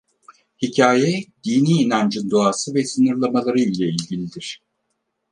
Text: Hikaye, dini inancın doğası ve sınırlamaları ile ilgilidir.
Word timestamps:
Hikaye, 0.61 1.23
dini 1.43 1.69
inancın 1.81 2.31
doğası 2.31 2.73
ve 2.73 2.83
sınırlamaları 2.85 3.59
ile 3.59 3.89
ilgilidir. 3.89 4.61